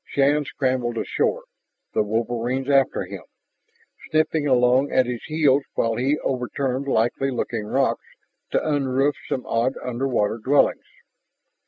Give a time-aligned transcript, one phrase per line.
[0.07, 1.43] Shann scrambled ashore,
[1.93, 3.21] the wolverines after him,
[4.09, 8.05] sniffling along at his heels while he overturned likely looking rocks
[8.49, 10.87] to unroof some odd underwater dwellings.